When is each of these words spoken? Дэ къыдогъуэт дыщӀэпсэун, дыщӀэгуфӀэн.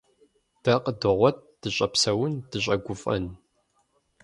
Дэ 0.63 0.73
къыдогъуэт 0.83 1.37
дыщӀэпсэун, 1.61 2.33
дыщӀэгуфӀэн. 2.49 3.25